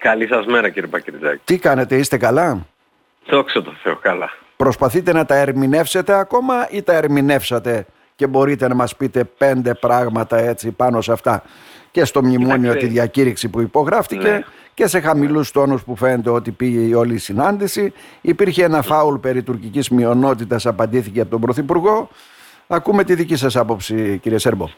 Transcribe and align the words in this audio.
Καλή 0.00 0.26
σας 0.26 0.46
μέρα 0.46 0.68
κύριε 0.68 0.88
Πακυρτζάκη. 0.88 1.40
Τι 1.44 1.58
κάνετε, 1.58 1.96
είστε 1.96 2.16
καλά; 2.16 2.66
Δόξα 3.26 3.62
τω 3.62 3.72
Θεώ, 3.82 3.96
καλά. 3.96 4.30
Προσπαθείτε 4.56 5.12
να 5.12 5.24
τα 5.24 5.34
ερμηνεύσετε 5.34 6.18
ακόμα 6.18 6.68
ή 6.70 6.82
τα 6.82 6.92
ερμηνεύσατε 6.92 7.86
και 8.16 8.26
μπορείτε 8.26 8.68
να 8.68 8.74
μας 8.74 8.96
πείτε 8.96 9.24
πέντε 9.24 9.74
πράγματα 9.74 10.38
έτσι 10.38 10.70
πάνω 10.70 11.00
σε 11.00 11.12
αυτά 11.12 11.42
και 11.90 12.04
στο 12.04 12.22
μνημόνιο 12.22 12.76
τη 12.76 12.86
διακήρυξη 12.86 13.48
που 13.48 13.60
υπογράφτηκε 13.60 14.28
ναι. 14.28 14.40
και 14.74 14.86
σε 14.86 15.00
χαμηλούς 15.00 15.50
τόνους 15.50 15.82
που 15.84 15.96
φαίνεται 15.96 16.30
ότι 16.30 16.50
πήγε 16.50 16.80
η 16.80 16.92
όλη 16.92 17.18
συνάντηση. 17.18 17.92
Υπήρχε 18.20 18.64
ένα 18.64 18.82
φάουλ 18.82 19.16
περί 19.16 19.42
τουρκικής 19.42 19.88
μειονότητας, 19.88 20.66
απαντήθηκε 20.66 21.20
από 21.20 21.30
τον 21.30 21.40
Πρωθυπουργό. 21.40 22.08
Ακούμε 22.66 23.04
τη 23.04 23.14
δική 23.14 23.36
σας 23.36 23.56
άποψη 23.56 24.18
κύριε 24.22 24.38
Σέρμπο. 24.38 24.68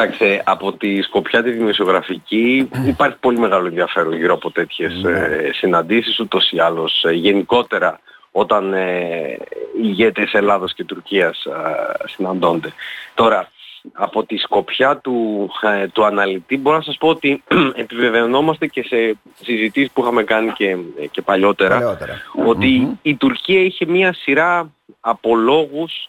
Κοιτάξτε, 0.00 0.42
από 0.44 0.72
τη 0.72 1.02
σκοπιά 1.02 1.42
τη 1.42 1.50
δημοσιογραφική 1.50 2.68
υπάρχει 2.86 3.16
πολύ 3.20 3.38
μεγάλο 3.38 3.66
ενδιαφέρον 3.66 4.14
γύρω 4.14 4.34
από 4.34 4.50
τέτοιες 4.50 5.02
ναι. 5.02 5.10
ε, 5.10 5.52
συναντήσεις, 5.52 6.20
ούτως 6.20 6.50
ή 6.50 6.58
άλλως 6.58 7.04
ε, 7.04 7.12
γενικότερα 7.12 8.00
όταν 8.30 8.72
ε, 8.72 9.36
οι 9.76 9.82
ηγέτες 9.82 10.32
Ελλάδος 10.32 10.74
και 10.74 10.84
Τουρκίας 10.84 11.44
ε, 11.44 12.08
συναντώνται. 12.08 12.72
Τώρα, 13.14 13.48
από 13.92 14.24
τη 14.24 14.36
σκοπιά 14.36 14.96
του, 14.96 15.50
ε, 15.62 15.86
του 15.88 16.04
αναλυτή 16.04 16.56
μπορώ 16.56 16.76
να 16.76 16.82
σας 16.82 16.96
πω 16.96 17.08
ότι 17.08 17.42
επιβεβαιωνόμαστε 17.82 18.66
και 18.66 18.82
σε 18.82 19.18
συζητήσεις 19.42 19.90
που 19.90 20.00
είχαμε 20.02 20.22
κάνει 20.22 20.52
και, 20.52 20.76
και 21.10 21.22
παλιότερα, 21.22 21.98
η 23.02 23.14
Τουρκία 23.14 23.60
είχε 23.60 23.86
μία 23.86 24.12
σειρά 24.12 24.72
από 25.00 25.36
λόγους 25.36 26.08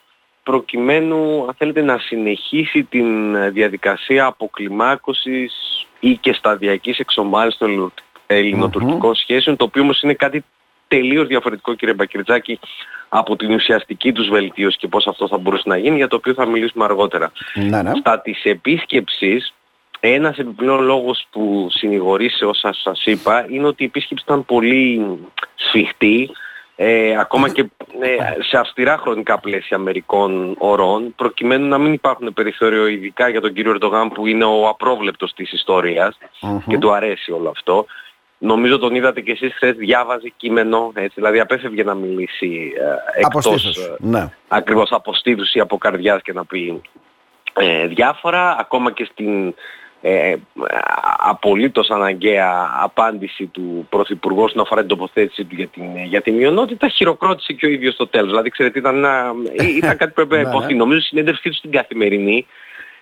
προκειμένου 0.50 1.46
αν 1.48 1.54
θέλετε 1.58 1.82
να 1.82 1.98
συνεχίσει 1.98 2.84
την 2.84 3.08
διαδικασία 3.54 4.26
αποκλιμάκωσης 4.26 5.54
ή 6.00 6.18
και 6.18 6.34
σταδιακής 6.34 7.00
εξομάλυνσης 7.00 7.60
των 7.60 7.94
ελληνοτουρκικών 8.28 9.16
σχέσεων 9.16 9.56
το 9.56 9.64
οποίο 9.64 9.82
όμως 9.82 10.02
είναι 10.02 10.14
κάτι 10.14 10.44
τελείως 10.88 11.28
διαφορετικό 11.28 11.74
κύριε 11.74 11.94
Μπακυρτζάκη 11.94 12.60
από 13.10 13.36
την 13.36 13.52
ουσιαστική 13.52 14.12
τους 14.12 14.30
βελτίωση 14.30 14.78
και 14.78 14.88
πώς 14.88 15.08
αυτό 15.08 15.28
θα 15.28 15.38
μπορούσε 15.38 15.64
να 15.66 15.78
γίνει 15.78 15.96
για 15.96 16.08
το 16.08 16.16
οποίο 16.16 16.34
θα 16.34 16.46
μιλήσουμε 16.46 16.84
αργότερα. 16.84 17.32
Ναι, 17.54 17.82
ναι. 17.82 17.92
Στα 17.96 18.20
της 18.20 18.44
επίσκεψης 18.44 19.54
ένας 20.00 20.38
επιπλέον 20.38 20.84
λόγος 20.84 21.26
που 21.30 21.68
συνηγορεί 21.70 22.30
σε 22.30 22.46
όσα 22.46 22.74
σας 22.74 23.06
είπα 23.06 23.46
είναι 23.50 23.68
ότι 23.68 23.84
η 23.84 23.86
επίσκεψη 23.86 24.24
ήταν 24.28 24.46
πολύ 24.46 25.18
σφιχτή 25.56 26.30
ε, 26.82 27.18
ακόμα 27.20 27.50
και 27.50 27.62
ε, 28.00 28.44
σε 28.44 28.58
αυστηρά 28.58 28.98
χρονικά 28.98 29.40
πλαίσια 29.40 29.78
μερικών 29.78 30.56
ωρών 30.58 31.16
προκειμένου 31.16 31.68
να 31.68 31.78
μην 31.78 31.94
υπάρχουν 31.94 32.34
περιθώριο 32.34 32.88
ειδικά 32.88 33.30
για 33.30 33.42
τον 33.42 33.54
κύριο 33.54 33.72
Ερντογάν 33.72 34.10
που 34.10 34.28
είναι 34.28 34.46
ο 34.46 34.68
απρόβλεπτος 34.68 35.34
της 35.34 35.52
ιστοριας 35.52 36.18
και 36.68 36.78
του 36.78 36.94
αρέσει 36.94 37.32
όλο 37.32 37.50
αυτό. 37.50 37.86
Νομίζω 38.38 38.78
τον 38.78 38.96
είδατε 38.96 39.22
και 39.22 39.32
εσείς 39.32 39.54
χθες 39.54 39.76
διάβαζε 39.76 40.34
κείμενο, 40.38 40.92
έτσι, 40.96 41.14
δηλαδή 41.16 41.40
απέφευγε 41.40 41.84
να 41.84 41.94
μιλήσει 41.94 42.74
ε, 43.16 43.22
εκτός 43.22 43.78
ε, 43.78 43.96
ναι. 44.00 44.30
ακριβώς 44.48 44.92
από 44.92 45.14
ή 45.54 45.60
από 45.60 45.78
καρδιάς 45.78 46.22
και 46.22 46.34
να 46.34 46.46
πει 46.46 46.82
ε, 47.54 47.88
διάφορα, 47.88 48.56
ακόμα 48.60 48.92
και 48.92 49.08
στην 49.12 49.54
ε, 50.02 50.36
απολύτως 51.18 51.90
αναγκαία 51.90 52.70
απάντηση 52.82 53.46
του 53.46 53.88
Πρωθυπουργού 53.90 54.42
όσον 54.42 54.62
αφορά 54.62 54.80
την 54.80 54.90
τοποθέτηση 54.90 55.46
του 55.46 55.56
για 55.56 55.68
την, 55.68 55.84
για 56.06 56.22
τη 56.22 56.32
μειονότητα 56.32 56.88
χειροκρότησε 56.88 57.54
και 57.54 57.66
ο 57.66 57.70
ίδιος 57.70 57.94
στο 57.94 58.08
τέλος. 58.08 58.30
Δηλαδή 58.30 58.50
ξέρετε 58.50 58.80
ήταν, 58.80 58.96
ένα, 58.96 59.34
ήταν 59.78 59.98
κάτι 59.98 60.12
που 60.14 60.22
έπρεπε 60.22 60.44
να 60.44 60.50
υποθεί. 60.50 60.74
Νομίζω 60.74 61.00
η 61.00 61.02
συνέντευξή 61.04 61.50
του 61.50 61.56
στην 61.56 61.72
καθημερινή 61.72 62.46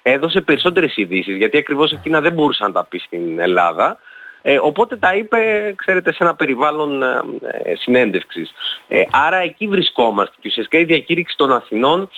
έδωσε 0.02 0.42
περισσότερες 0.42 0.98
ειδήσεις 0.98 1.36
γιατί 1.38 1.58
ακριβώς 1.58 1.92
εκείνα 1.92 2.22
δεν 2.22 2.34
μπορούσαν 2.34 2.68
να 2.68 2.74
τα 2.74 2.86
πει 2.90 2.98
στην 2.98 3.40
Ελλάδα 3.40 4.00
ε, 4.42 4.60
οπότε 4.62 4.96
τα 4.96 5.16
είπε, 5.16 5.74
ξέρετε, 5.78 6.12
σε 6.12 6.24
ένα 6.24 6.36
περιβάλλον 6.36 7.04
ε, 7.04 7.22
ε 7.64 7.76
συνέντευξης. 7.76 8.52
Ε, 8.88 9.04
άρα 9.12 9.38
εκεί 9.38 9.68
βρισκόμαστε 9.68 10.36
και 10.40 10.48
ουσιαστικά 10.48 10.82
η 10.82 10.84
διακήρυξη 10.84 11.38
των 11.38 11.52
Αθηνών 11.52 12.10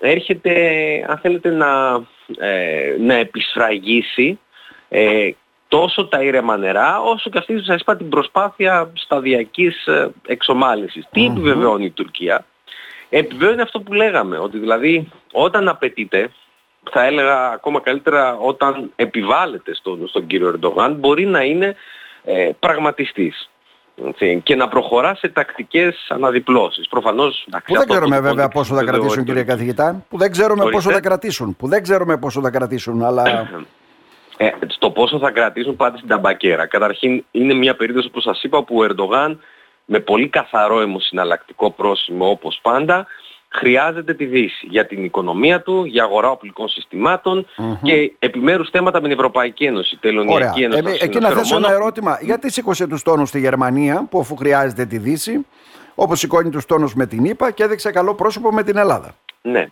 έρχεται, 0.00 0.52
αν 1.08 1.18
θέλετε, 1.18 1.50
να, 1.50 2.02
ε, 2.38 2.96
να 2.98 3.14
επισφραγίσει 3.14 4.38
τόσο 5.68 6.06
τα 6.06 6.22
ήρεμα 6.22 6.56
νερά, 6.56 7.00
όσο 7.00 7.30
και 7.30 7.38
αυτή, 7.38 7.62
σας 7.64 7.80
είπα, 7.80 7.96
την 7.96 8.08
προσπάθεια 8.08 8.92
σταδιακής 8.94 9.88
εξομάλυνσης. 10.26 11.06
Τι 11.10 11.24
επιβεβαιώνει 11.24 11.84
η 11.84 11.90
Τουρκία; 11.90 12.44
Επιβεβαιώνει 13.08 13.60
αυτό 13.60 13.80
που 13.80 13.92
λέγαμε, 13.92 14.38
ότι 14.38 14.58
δηλαδή 14.58 15.08
όταν 15.32 15.68
απαιτείται 15.68 16.30
θα 16.90 17.04
έλεγα 17.04 17.48
ακόμα 17.48 17.80
καλύτερα 17.80 18.36
όταν 18.36 18.92
επιβάλλεται 18.96 19.74
στον, 19.74 20.08
στον 20.08 20.26
κύριο 20.26 20.48
Ερντογάν 20.48 20.94
μπορεί 20.94 21.26
να 21.26 21.42
είναι 21.42 21.76
ε, 22.24 22.50
πραγματιστής 22.58 23.50
και 24.42 24.54
να 24.54 24.68
προχωράς 24.68 25.18
σε 25.18 25.28
τακτικές 25.28 26.06
αναδιπλώσεις. 26.08 26.88
Προφανώς... 26.88 27.46
Που 27.64 27.74
δεν 27.74 27.88
ξέρουμε 27.88 28.20
βέβαια 28.20 28.48
πόσο 28.48 28.74
θα 28.74 28.84
κρατήσουν 28.84 29.24
κύριε 29.24 29.42
καθηγητά. 29.42 30.04
Που 30.08 30.18
δεν 30.18 30.30
ξέρουμε 30.30 30.70
πόσο 30.70 30.90
θα 30.90 31.00
κρατήσουν. 31.00 31.56
Που 31.56 31.68
δεν 31.68 31.82
ξέρουμε 31.82 32.18
πόσο 32.18 32.40
θα 32.40 32.50
κρατήσουν. 32.50 33.04
Αλλά... 33.04 33.48
Ε, 34.36 34.50
στο 34.66 34.90
πόσο 34.90 35.18
θα 35.18 35.30
κρατήσουν 35.30 35.76
πάτε 35.76 35.96
στην 35.96 36.08
ταμπακέρα. 36.08 36.66
Καταρχήν 36.66 37.24
είναι 37.30 37.54
μια 37.54 37.76
περίπτωση 37.76 38.10
που 38.10 38.20
σας 38.20 38.42
είπα 38.42 38.64
που 38.64 38.78
ο 38.78 38.84
Ερντογάν 38.84 39.40
με 39.84 40.00
πολύ 40.00 40.28
καθαρό 40.28 40.80
αιμοσυναλλακτικό 40.80 41.70
πρόσημο 41.70 42.30
όπως 42.30 42.58
πάντα 42.62 43.06
χρειάζεται 43.56 44.14
τη 44.14 44.24
Δύση 44.24 44.66
για 44.70 44.86
την 44.86 45.04
οικονομία 45.04 45.62
του, 45.62 45.84
για 45.84 46.04
αγορά 46.04 46.30
οπλικών 46.30 46.68
και 47.82 48.12
επιμέρους 48.18 48.70
θέματα 48.70 49.00
με 49.00 49.08
την 49.08 49.16
Ευρωπαϊκή 49.16 49.64
Ένωση, 49.64 49.96
Τελωνιακή 50.00 50.62
Ένωση. 50.62 50.96
Ε, 51.00 51.04
εκεί 51.04 51.18
να 51.18 51.30
θέσω 51.30 51.56
ένα 51.56 51.72
ερώτημα. 51.72 52.18
Γιατί 52.22 52.50
σήκωσε 52.50 52.86
τους 52.86 53.02
τόνους 53.02 53.28
στη 53.28 53.38
Γερμανία 53.38 54.06
που 54.10 54.18
αφού 54.20 54.36
χρειάζεται 54.36 54.84
τη 54.84 54.98
Δύση, 54.98 55.46
όπως 55.94 56.18
σηκώνει 56.18 56.50
τους 56.50 56.66
τόνους 56.66 56.94
με 56.94 57.06
την 57.06 57.24
ΗΠΑ 57.24 57.50
και 57.50 57.62
έδειξε 57.62 57.90
καλό 57.90 58.14
πρόσωπο 58.14 58.52
με 58.52 58.62
την 58.62 58.76
Ελλάδα; 58.76 59.14
Ναι. 59.42 59.66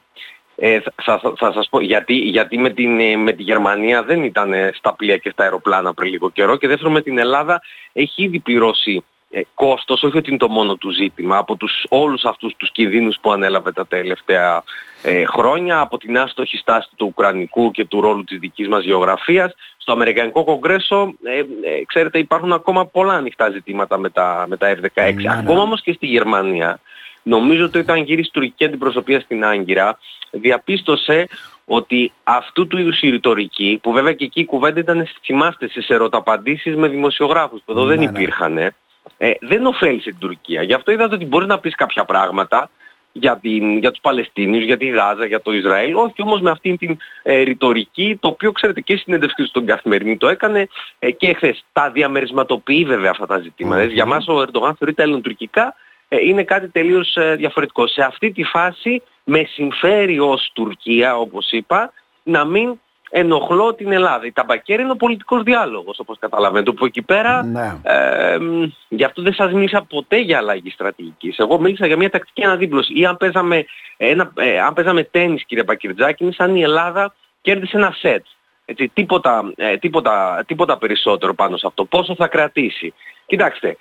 Ε, 0.57 0.81
θα, 0.81 1.19
θα, 1.19 1.33
θα, 1.37 1.53
σας 1.53 1.69
πω 1.71 1.81
γιατί, 1.81 2.15
γιατί 2.15 2.59
με, 2.59 2.71
την, 2.71 3.01
ε, 3.01 3.17
με 3.17 3.33
τη 3.33 3.43
Γερμανία 3.43 4.03
δεν 4.03 4.23
ήταν 4.25 4.53
στα 4.75 4.95
πλοία 4.95 5.17
και 5.17 5.31
στα 5.31 5.43
αεροπλάνα 5.43 5.95
πριν 5.95 6.11
λίγο 6.11 6.31
καιρό 6.31 6.57
και 6.57 6.69
δεύτερον 6.69 6.93
με 6.93 7.03
την 7.03 7.19
Ελλάδα 7.19 7.61
έχει 7.93 8.23
ήδη 8.23 8.39
πληρώσει 8.39 9.05
ε, 9.37 9.43
κόστος, 9.55 10.03
όχι 10.03 10.17
ότι 10.17 10.29
είναι 10.29 10.39
το 10.39 10.49
μόνο 10.49 10.77
του 10.77 10.91
ζήτημα, 10.91 11.37
από 11.37 11.57
τους, 11.57 11.85
όλους 11.89 12.25
αυτούς 12.25 12.55
τους 12.57 12.71
κινδύνους 12.71 13.19
που 13.21 13.33
ανέλαβε 13.33 13.73
τα 13.73 13.87
τελευταία 13.87 14.63
ε, 15.03 15.25
χρόνια, 15.25 15.81
από 15.81 15.99
την 15.99 16.19
άστοχη 16.19 16.57
στάση 16.57 16.89
του 16.97 17.07
Ουκρανικού 17.07 17.71
και 17.71 17.85
του 17.85 18.01
ρόλου 18.01 18.25
της 18.25 18.39
δικής 18.39 18.69
μας 18.69 18.85
γεωγραφίας. 18.85 19.55
Στο 19.77 19.93
Αμερικανικό 19.93 20.45
Κογκρέσο, 20.45 21.15
ε, 21.23 21.39
ε 21.39 21.85
ξέρετε, 21.87 22.19
υπάρχουν 22.19 22.53
ακόμα 22.53 22.87
πολλά 22.87 23.13
ανοιχτά 23.13 23.51
ζητήματα 23.51 23.99
με 23.99 24.11
τα, 24.11 24.45
με 24.49 24.57
τα 24.57 24.75
F-16. 24.75 24.79
Ναι, 24.95 25.11
ναι. 25.11 25.39
Ακόμα 25.39 25.61
όμως 25.61 25.83
και 25.83 25.93
στη 25.93 26.07
Γερμανία, 26.07 26.81
νομίζω 27.23 27.65
ότι 27.65 27.79
όταν 27.79 28.03
γύρισε 28.03 28.29
η 28.29 28.33
τουρκική 28.33 28.65
αντιπροσωπεία 28.65 29.21
στην 29.21 29.45
Άγκυρα, 29.45 29.99
διαπίστωσε 30.31 31.29
ότι 31.65 32.13
αυτού 32.25 32.67
του 32.67 32.79
είδους 32.79 33.01
η 33.01 33.11
ρητορική, 33.11 33.79
που 33.83 33.93
βέβαια 33.93 34.13
και 34.13 34.25
εκεί 34.25 34.41
η 34.41 34.45
κουβέντα 34.45 34.81
ήταν, 34.81 35.09
θυμάστε, 35.23 35.69
στις 35.69 35.89
ερωταπαντήσεις 35.89 36.77
με 36.77 36.89
δημοσιογράφους, 36.89 37.63
που 37.65 37.73
εδώ 37.73 37.85
δεν 37.85 37.99
ναι, 37.99 38.05
υπήρχαν, 38.05 38.75
ε, 39.17 39.31
δεν 39.41 39.67
ωφέλησε 39.67 40.11
την 40.11 40.19
Τουρκία. 40.19 40.63
Γι' 40.63 40.75
αυτό 40.75 40.93
είδατε 40.93 41.15
ότι 41.15 41.27
μπορεί 41.27 41.47
να 41.47 41.59
πεις 41.59 41.75
κάποια 41.75 42.05
πράγματα 42.05 42.71
για, 43.17 43.39
την, 43.39 43.79
για 43.79 43.91
τους 43.91 44.01
Παλαιστίνιους, 44.01 44.65
για 44.65 44.77
τη 44.77 44.87
Γάζα, 44.87 45.27
για 45.27 45.41
το 45.41 45.53
Ισραήλ, 45.53 45.95
όχι 45.95 46.23
όμως 46.23 46.41
με 46.41 46.51
αυτήν 46.51 46.77
την 46.77 46.97
ε, 47.23 47.41
ρητορική, 47.41 48.19
το 48.21 48.29
οποίο 48.29 48.53
ξέρετε 48.53 48.81
και 48.81 48.93
η 48.93 48.97
συνέντευξη 48.97 49.47
στον 49.47 49.67
καθημερινή 49.67 50.17
το 50.17 50.29
έκανε 50.29 50.69
ε, 50.99 51.11
και 51.11 51.35
χθες. 51.35 51.65
Τα 51.73 51.91
διαμερισματοποιεί 51.91 52.85
βέβαια 52.85 53.11
αυτά 53.11 53.27
τα 53.27 53.39
ζητηματα 53.39 53.85
Για 53.85 54.07
μας 54.07 54.29
ο 54.29 54.41
Ερντογάν 54.41 54.75
θεωρείται 54.79 55.03
ελληνοτουρκικά, 55.03 55.75
ε, 56.09 56.17
είναι 56.21 56.45
κάτι 56.45 56.69
τελείως 56.69 57.17
ε, 57.17 57.35
διαφορετικό. 57.35 57.87
Σε 57.87 58.03
αυτή 58.03 58.33
τη 58.33 58.45
φάση 58.45 59.03
με 59.25 59.45
συμφέρει 59.45 60.19
ως 60.19 60.51
Τουρκία, 60.55 61.17
όπως 61.17 61.51
είπα, 61.51 61.93
να 62.23 62.45
μην 62.45 62.81
ενοχλώ 63.11 63.75
την 63.75 63.93
Ελλάδα. 63.93 64.27
Η 64.27 64.33
ταμπακέρη 64.33 64.83
είναι 64.83 64.91
ο 64.91 64.97
πολιτικός 64.97 65.43
διάλογος, 65.43 65.99
όπως 65.99 66.19
καταλαβαίνετε, 66.19 66.73
που 66.73 66.85
εκεί 66.85 67.03
πέρα, 67.03 67.43
ναι. 67.43 67.81
ε, 67.83 68.39
γι' 68.89 69.05
αυτό 69.05 69.23
δεν 69.23 69.35
σας 69.35 69.53
μίλησα 69.53 69.83
ποτέ 69.83 70.21
για 70.21 70.39
αλλαγή 70.39 70.71
στρατηγικής. 70.71 71.39
Εγώ 71.39 71.61
μίλησα 71.61 71.87
για 71.87 71.97
μια 71.97 72.11
τακτική 72.11 72.45
αναδίπλωση. 72.45 72.93
Ή 72.99 73.07
αν 73.07 73.17
παίζαμε, 73.17 73.65
ένα, 73.97 74.33
ε, 74.37 74.61
αν 74.61 74.75
παίζαμε 74.75 75.03
τένις, 75.03 75.45
κύριε 75.45 75.65
Πακυρτζάκη, 75.65 76.25
είναι 76.25 76.33
σαν 76.33 76.57
η 76.57 76.63
Ελλάδα 76.63 77.15
κέρδισε 77.41 77.77
ένα 77.77 77.95
σετ. 77.99 78.25
Έτσι, 78.65 78.91
τίποτα, 78.95 79.53
ε, 79.57 79.77
τίποτα, 79.77 80.45
τίποτα 80.47 80.79
περισσότερο 80.79 81.35
πάνω 81.35 81.57
σε 81.57 81.67
αυτό. 81.67 81.85
Πόσο 81.85 82.15
θα 82.15 82.27
κρατήσει. 82.27 82.95
Κοιτάξτε, 83.27 83.77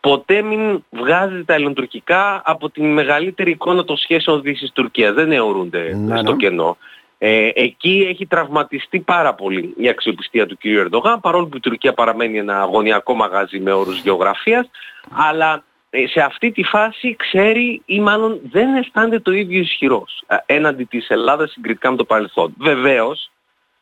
ποτέ 0.00 0.42
μην 0.42 0.84
βγάζετε 0.90 1.42
τα 1.42 1.54
ελληνοτουρκικά 1.54 2.42
από 2.44 2.70
τη 2.70 2.82
μεγαλύτερη 2.82 3.50
εικόνα 3.50 3.84
των 3.84 3.96
σχέσεων 3.96 4.42
Δύσης-Τουρκίας. 4.42 5.14
Δεν 5.14 5.32
αιωρούνται 5.32 5.96
ναι, 5.96 6.16
στο 6.16 6.30
ναι. 6.30 6.36
κενό. 6.36 6.76
Ε, 7.22 7.50
εκεί 7.54 8.06
έχει 8.08 8.26
τραυματιστεί 8.26 9.00
πάρα 9.00 9.34
πολύ 9.34 9.74
η 9.76 9.88
αξιοπιστία 9.88 10.46
του 10.46 10.56
κ. 10.56 10.60
Ερντογάν, 10.64 11.20
παρόλο 11.20 11.46
που 11.46 11.56
η 11.56 11.60
Τουρκία 11.60 11.92
παραμένει 11.92 12.38
ένα 12.38 12.60
αγωνιακό 12.60 13.14
μαγαζί 13.14 13.60
με 13.60 13.72
όρους 13.72 14.00
γεωγραφίας, 14.00 14.70
αλλά 15.10 15.64
ε, 15.90 16.06
σε 16.06 16.20
αυτή 16.20 16.50
τη 16.50 16.62
φάση 16.62 17.16
ξέρει 17.18 17.82
ή 17.86 18.00
μάλλον 18.00 18.40
δεν 18.50 18.74
αισθάνεται 18.74 19.20
το 19.20 19.32
ίδιο 19.32 19.60
ισχυρός 19.60 20.22
ε, 20.26 20.36
έναντι 20.46 20.84
της 20.84 21.08
Ελλάδας 21.08 21.50
συγκριτικά 21.50 21.90
με 21.90 21.96
το 21.96 22.04
παρελθόν. 22.04 22.54
Βεβαίως, 22.58 23.30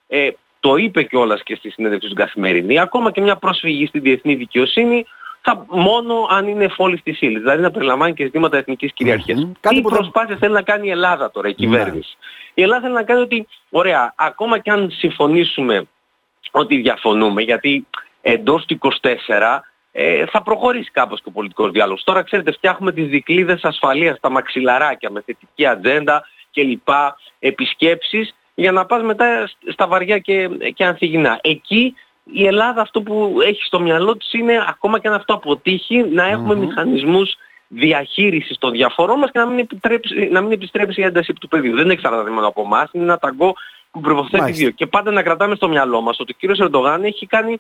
ε, 0.09 0.31
το 0.61 0.77
είπε 0.77 1.03
κιόλας 1.03 1.43
και 1.43 1.55
στη 1.55 1.71
συνέντευξη 1.71 2.09
του 2.09 2.15
Καθημερινή, 2.15 2.81
ακόμα 2.81 3.11
και 3.11 3.21
μια 3.21 3.37
πρόσφυγη 3.37 3.87
στη 3.87 3.99
διεθνή 3.99 4.35
δικαιοσύνη 4.35 5.07
θα, 5.41 5.67
μόνο 5.69 6.27
αν 6.31 6.49
είναι 6.49 6.69
φόλη 6.69 7.01
τη 7.01 7.17
ύλη. 7.21 7.39
Δηλαδή 7.39 7.63
να 7.63 7.71
περιλαμβάνει 7.71 8.15
και 8.15 8.25
ζητήματα 8.25 8.57
εθνικής 8.57 8.93
κυριαρχίας. 8.93 9.47
Mm-hmm. 9.47 9.69
Τι 9.69 9.81
προσπάθεια 9.81 10.37
θέλει 10.37 10.53
να 10.53 10.63
κάνει 10.63 10.87
η 10.87 10.91
Ελλάδα 10.91 11.31
τώρα, 11.31 11.49
η 11.49 11.51
ναι. 11.51 11.57
κυβέρνηση. 11.57 12.17
Η 12.55 12.63
Ελλάδα 12.63 12.81
θέλει 12.81 12.95
να 12.95 13.03
κάνει 13.03 13.21
ότι, 13.21 13.47
ωραία, 13.71 14.15
ακόμα 14.17 14.59
και 14.59 14.71
αν 14.71 14.91
συμφωνήσουμε 14.91 15.87
ότι 16.51 16.77
διαφωνούμε, 16.77 17.43
γιατί 17.43 17.87
εντός 18.21 18.65
του 18.65 18.79
24 19.01 19.61
ε, 19.93 20.27
θα 20.27 20.43
προχωρήσει 20.43 20.91
κάπως 20.91 21.21
και 21.23 21.29
ο 21.29 21.33
πολιτικός 21.33 21.71
διάλογος. 21.71 22.05
Τώρα 22.05 22.23
ξέρετε 22.23 22.53
φτιάχνουμε 22.53 22.93
τις 22.93 23.09
δικλείδες 23.09 23.65
ασφαλείας, 23.65 24.21
τα 24.21 24.31
μαξιλαράκια 24.31 25.11
με 25.11 25.23
θετική 25.27 25.67
ατζέντα 25.67 26.25
και 26.51 26.63
λοιπά, 26.63 27.17
επισκέψεις 27.39 28.35
για 28.55 28.73
να 28.73 28.87
πας 28.87 29.03
μετά 29.03 29.51
στα 29.73 29.87
βαριά 29.87 30.19
και, 30.19 30.49
και 30.75 30.85
ανθυγινά. 30.85 31.39
Εκεί 31.43 31.95
η 32.33 32.47
Ελλάδα 32.47 32.81
αυτό 32.81 33.03
που 33.03 33.37
έχει 33.47 33.63
στο 33.63 33.81
μυαλό 33.81 34.17
της 34.17 34.33
είναι 34.33 34.65
ακόμα 34.69 34.99
και 34.99 35.09
αν 35.09 35.15
αυτό 35.15 35.35
αποτύχει 35.35 35.97
να 35.97 36.25
εχουμε 36.25 36.55
μηχανισμούς 36.55 37.37
διαχείρισης 37.69 38.59
των 38.59 38.71
διαφορών 38.71 39.19
μας 39.19 39.31
και 39.31 39.39
να 39.39 39.47
μην, 39.47 39.59
επιτρέψει, 39.59 40.29
να 40.33 40.41
μην 40.41 40.53
επιστρέψει 40.53 41.01
η 41.01 41.05
ένταση 41.05 41.33
του 41.33 41.49
πεδίου. 41.49 41.77
Δεν 41.77 41.91
έχει 41.91 42.09
μόνο 42.33 42.47
από 42.47 42.63
εμάς, 42.63 42.91
είναι 42.93 43.05
ένα 43.05 43.19
ταγκό 43.19 43.55
που 43.91 44.01
προποθέτει 44.01 44.53
δύο. 44.53 44.71
Και 44.71 44.87
πάντα 44.87 45.11
να 45.11 45.23
κρατάμε 45.23 45.55
στο 45.55 45.69
μυαλό 45.69 46.01
μας 46.01 46.21
ότι 46.21 46.33
ο 46.35 46.39
κύριος 46.39 46.59
Ερντογάν 46.59 47.05
έχει 47.05 47.27
κάνει 47.27 47.59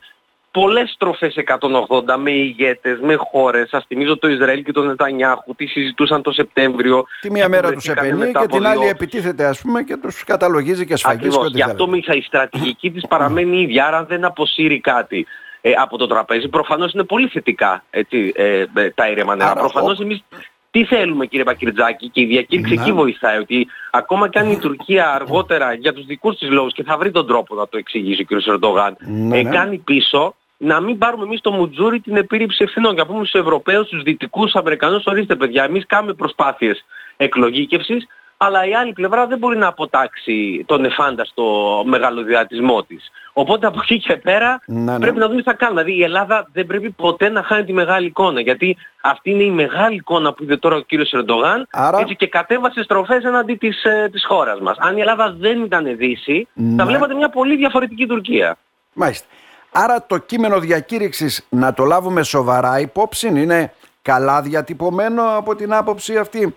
πολλές 0.50 0.90
στροφές 0.90 1.34
180 1.36 2.16
με 2.16 2.30
ηγέτες, 2.30 2.98
με 3.00 3.14
χώρες. 3.14 3.68
Σας 3.68 3.84
θυμίζω 3.86 4.18
το 4.18 4.28
Ισραήλ 4.28 4.62
και 4.62 4.72
τον 4.72 4.86
Νετανιάχου, 4.86 5.54
τι 5.54 5.66
συζητούσαν 5.66 6.22
το 6.22 6.32
Σεπτέμβριο. 6.32 7.04
Τη 7.20 7.30
μία 7.30 7.48
μέρα 7.48 7.72
τους 7.72 7.88
επενεί 7.88 8.32
και 8.32 8.46
την 8.46 8.66
άλλη 8.66 8.86
επιτίθεται 8.86 9.44
ας 9.44 9.60
πούμε 9.60 9.82
και 9.82 9.96
τους 9.96 10.24
καταλογίζει 10.24 10.86
και 10.86 10.96
σφαγίζει. 10.96 11.26
Ακριβώς. 11.26 11.52
Γι' 11.52 11.62
αυτό 11.62 11.88
η 11.94 12.22
στρατηγική 12.22 12.90
της 12.90 13.06
παραμένει 13.06 13.60
ίδια, 13.60 13.86
άρα 13.86 14.04
δεν 14.04 14.24
αποσύρει 14.24 14.80
κάτι. 14.80 15.26
Ε, 15.60 15.72
από 15.76 15.98
το 15.98 16.06
τραπέζι. 16.06 16.48
Προφανώς 16.48 16.92
είναι 16.92 17.04
πολύ 17.04 17.28
θετικά 17.28 17.84
έτσι, 17.90 18.32
ε, 18.36 18.64
ε 18.74 18.90
τα 18.90 19.08
ήρεμα 19.08 19.36
νερά. 19.36 19.52
Προφανώς 19.52 20.00
εμείς 20.00 20.24
τι 20.70 20.84
θέλουμε 20.84 21.26
κύριε 21.26 21.44
Πακυρτζάκη 21.44 22.08
και 22.08 22.20
η 22.20 22.24
διακήρυξη 22.24 22.72
εκεί 22.72 22.92
βοηθάει 22.92 23.38
ότι 23.38 23.66
ακόμα 23.90 24.28
και 24.28 24.38
αν 24.38 24.50
η 24.50 24.58
Τουρκία 24.58 25.14
αργότερα 25.14 25.72
για 25.72 25.92
τους 25.92 26.06
δικούς 26.06 26.38
της 26.38 26.50
λόγους 26.50 26.72
και 26.72 26.82
θα 26.82 26.96
βρει 26.96 27.10
τον 27.10 27.26
τρόπο 27.26 27.54
να 27.54 27.68
το 27.68 27.78
εξηγήσει 27.78 28.22
ο 28.22 28.36
κ. 28.36 28.46
Ερντογάν 28.46 28.96
ναι, 28.98 29.38
ε, 29.38 29.42
ναι. 29.42 29.50
κάνει 29.50 29.78
πίσω 29.78 30.34
να 30.58 30.80
μην 30.80 30.98
πάρουμε 30.98 31.24
εμείς 31.24 31.40
το 31.40 31.50
μουτζούρι 31.52 32.00
την 32.00 32.16
επίρρηψη 32.16 32.64
ευθυνών 32.64 32.94
και 32.94 33.00
να 33.00 33.06
πούμε 33.06 33.26
στους 33.26 33.40
Ευρωπαίους, 33.40 33.86
στους 33.86 34.02
Δυτικούς 34.02 34.54
Αμερικανούς 34.54 35.04
ορίστε 35.06 35.36
παιδιά 35.36 35.64
εμείς 35.64 35.86
κάνουμε 35.86 36.12
προσπάθειες 36.12 36.84
εκλογήκευσης 37.16 38.06
αλλά 38.40 38.66
η 38.66 38.74
άλλη 38.74 38.92
πλευρά 38.92 39.26
δεν 39.26 39.38
μπορεί 39.38 39.56
να 39.56 39.66
αποτάξει 39.66 40.64
τον 40.66 40.84
εφάνταστο 40.84 41.44
μεγαλοδιατισμό 41.86 42.82
της. 42.82 43.10
Οπότε 43.32 43.66
από 43.66 43.78
εκεί 43.82 43.98
και 43.98 44.16
πέρα 44.16 44.60
ναι, 44.66 44.92
ναι. 44.92 44.98
πρέπει 44.98 45.18
να 45.18 45.26
δούμε 45.26 45.38
τι 45.38 45.44
θα 45.44 45.54
κάνουμε. 45.54 45.82
Δηλαδή 45.82 46.00
η 46.00 46.04
Ελλάδα 46.04 46.48
δεν 46.52 46.66
πρέπει 46.66 46.90
ποτέ 46.90 47.28
να 47.28 47.42
χάνει 47.42 47.64
τη 47.64 47.72
μεγάλη 47.72 48.06
εικόνα. 48.06 48.40
Γιατί 48.40 48.76
αυτή 49.00 49.30
είναι 49.30 49.42
η 49.42 49.50
μεγάλη 49.50 49.94
εικόνα 49.94 50.32
που 50.32 50.42
είδε 50.42 50.56
τώρα 50.56 50.76
ο 50.76 50.80
κύριος 50.80 51.12
Ερντογάν 51.12 51.66
Άρα... 51.70 51.98
έτσι, 51.98 52.16
και 52.16 52.26
κατέβασε 52.26 52.82
στροφές 52.82 53.24
εναντί 53.24 53.54
της, 53.54 53.84
ε, 53.84 54.08
της 54.12 54.24
χώρας 54.26 54.60
μας. 54.60 54.76
Αν 54.78 54.96
η 54.96 55.00
Ελλάδα 55.00 55.36
δεν 55.38 55.62
ήταν 55.62 55.96
Δύση 55.96 56.48
ναι. 56.52 56.76
θα 56.76 56.86
βλέπατε 56.86 57.14
μια 57.14 57.28
πολύ 57.28 57.56
διαφορετική 57.56 58.06
Τουρκία. 58.06 58.56
Μάλιστα. 58.92 59.26
Άρα 59.72 60.06
το 60.06 60.18
κείμενο 60.18 60.60
διακήρυξης 60.60 61.46
να 61.48 61.74
το 61.74 61.84
λάβουμε 61.84 62.22
σοβαρά 62.22 62.80
υπόψη 62.80 63.26
είναι 63.28 63.72
καλά 64.02 64.42
διατυπωμένο 64.42 65.36
από 65.36 65.54
την 65.54 65.72
άποψη 65.72 66.16
αυτή 66.16 66.54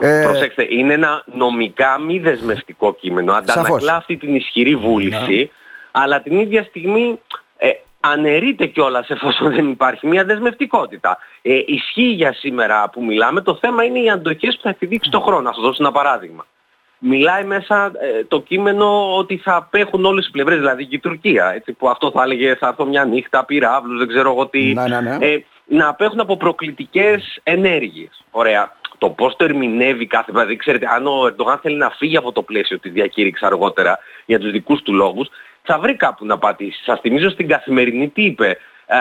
ε... 0.00 0.22
Προσέξτε, 0.24 0.66
είναι 0.68 0.92
ένα 0.92 1.24
νομικά 1.26 1.98
μη 1.98 2.18
δεσμευτικό 2.18 2.94
κείμενο. 2.94 3.32
Αντανακλά 3.32 3.96
αυτή 3.96 4.16
την 4.16 4.34
ισχυρή 4.34 4.76
βούληση, 4.76 5.36
ναι. 5.36 5.48
αλλά 5.90 6.22
την 6.22 6.38
ίδια 6.40 6.62
στιγμή 6.62 7.20
ε, 7.56 7.70
αναιρείται 8.00 8.66
κιόλας 8.66 9.10
εφόσον 9.10 9.54
δεν 9.54 9.70
υπάρχει 9.70 10.06
μια 10.06 10.24
δεσμευτικότητα. 10.24 11.18
Ε, 11.42 11.60
ισχύει 11.66 12.12
για 12.12 12.32
σήμερα 12.32 12.90
που 12.90 13.04
μιλάμε, 13.04 13.40
το 13.40 13.58
θέμα 13.60 13.84
είναι 13.84 13.98
οι 13.98 14.10
αντοχές 14.10 14.54
που 14.56 14.62
θα 14.62 14.68
επιδείξει 14.68 15.10
το 15.10 15.20
χρόνο. 15.20 15.40
Να 15.40 15.52
σας 15.52 15.62
δώσω 15.62 15.76
ένα 15.80 15.92
παράδειγμα. 15.92 16.46
Μιλάει 17.04 17.44
μέσα 17.44 17.92
ε, 18.00 18.24
το 18.24 18.40
κείμενο 18.40 19.16
ότι 19.16 19.36
θα 19.36 19.56
απέχουν 19.56 20.04
όλες 20.04 20.26
οι 20.26 20.30
πλευρές, 20.30 20.58
δηλαδή 20.58 20.86
και 20.86 20.96
η 20.96 20.98
Τουρκία, 20.98 21.52
έτσι, 21.54 21.72
που 21.72 21.88
αυτό 21.88 22.10
θα 22.10 22.22
έλεγε 22.22 22.54
θα 22.54 22.68
έρθω 22.68 22.84
μια 22.84 23.04
νύχτα, 23.04 23.44
πυράβλους, 23.44 23.98
δεν 23.98 24.08
ξέρω 24.08 24.30
εγώ 24.30 24.46
τι, 24.46 24.72
ναι, 24.72 24.86
ναι, 24.88 25.00
ναι. 25.00 25.26
Ε, 25.26 25.44
να 25.64 25.88
απέχουν 25.88 26.20
από 26.20 26.36
προκλητικές 26.36 27.40
ενέργειες. 27.42 28.24
Ωραία 28.30 28.72
το 29.02 29.10
πώς 29.10 29.36
το 29.36 29.44
ερμηνεύει 29.44 30.06
κάθε 30.06 30.32
δηλαδή 30.32 30.56
ξέρετε 30.56 30.86
αν 30.90 31.06
ο 31.06 31.26
Ερντογάν 31.26 31.58
θέλει 31.58 31.76
να 31.76 31.90
φύγει 31.90 32.16
από 32.16 32.32
το 32.32 32.42
πλαίσιο 32.42 32.78
της 32.78 32.92
διακήρυξης 32.92 33.46
αργότερα 33.46 33.98
για 34.26 34.38
τους 34.38 34.50
δικούς 34.50 34.82
του 34.82 34.94
λόγους 34.94 35.28
θα 35.62 35.78
βρει 35.78 35.96
κάπου 35.96 36.26
να 36.26 36.38
πατήσει. 36.38 36.82
Σας 36.84 37.00
θυμίζω 37.00 37.30
στην 37.30 37.48
καθημερινή 37.48 38.08
τι 38.08 38.22
είπε. 38.22 38.58
Ε, 38.86 38.96